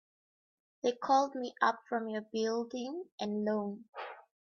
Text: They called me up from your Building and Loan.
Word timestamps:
They 0.81 0.93
called 0.93 1.35
me 1.35 1.53
up 1.61 1.83
from 1.87 2.09
your 2.09 2.23
Building 2.23 3.03
and 3.19 3.45
Loan. 3.45 3.85